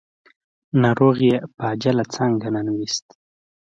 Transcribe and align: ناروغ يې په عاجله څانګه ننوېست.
ناروغ 0.81 1.17
يې 1.29 1.37
په 1.55 1.61
عاجله 1.69 2.03
څانګه 2.13 2.47
ننوېست. 2.53 3.05